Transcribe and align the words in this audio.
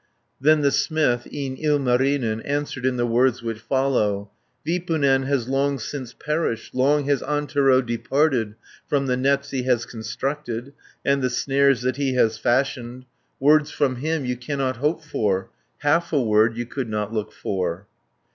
40 0.39 0.49
Then 0.49 0.61
the 0.61 0.71
smith, 0.71 1.27
e'en 1.31 1.55
Ilmarinen, 1.57 2.41
Answered 2.43 2.87
in 2.87 2.97
the 2.97 3.05
words 3.05 3.43
which 3.43 3.59
follow: 3.59 4.31
"Vipunen 4.65 5.27
has 5.27 5.47
long 5.47 5.77
since 5.77 6.11
perished, 6.11 6.73
Long 6.73 7.05
has 7.05 7.21
Antero 7.21 7.83
departed 7.83 8.55
From 8.87 9.05
the 9.05 9.15
nets 9.15 9.51
he 9.51 9.61
has 9.65 9.85
constructed, 9.85 10.73
And 11.05 11.21
the 11.21 11.29
snares 11.29 11.83
that 11.83 11.97
he 11.97 12.15
has 12.15 12.39
fashioned. 12.39 13.05
Words 13.39 13.69
from 13.69 13.97
him 13.97 14.25
you 14.25 14.35
cannot 14.37 14.77
hope 14.77 15.03
for; 15.03 15.51
Half 15.81 16.11
a 16.13 16.19
word 16.19 16.57
you 16.57 16.65
could 16.65 16.89
not 16.89 17.13
look 17.13 17.31
for." 17.31 17.85